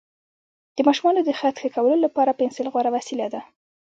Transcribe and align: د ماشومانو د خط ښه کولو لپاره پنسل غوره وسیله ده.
د 0.75 0.77
ماشومانو 0.87 1.21
د 1.25 1.29
خط 1.39 1.55
ښه 1.61 1.69
کولو 1.75 1.97
لپاره 2.05 2.37
پنسل 2.39 2.67
غوره 2.73 2.91
وسیله 2.97 3.27
ده. 3.33 3.41